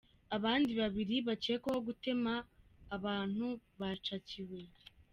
[0.37, 2.33] Abandi babiri bakekwaho gutema
[2.95, 3.45] abantu
[3.79, 4.59] bacakiwe